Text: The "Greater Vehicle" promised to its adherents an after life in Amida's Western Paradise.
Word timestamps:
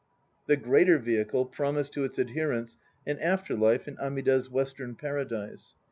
The 0.47 0.57
"Greater 0.57 0.97
Vehicle" 0.97 1.45
promised 1.45 1.93
to 1.93 2.03
its 2.03 2.17
adherents 2.17 2.79
an 3.05 3.19
after 3.19 3.53
life 3.53 3.87
in 3.87 3.99
Amida's 3.99 4.49
Western 4.49 4.95
Paradise. 4.95 5.75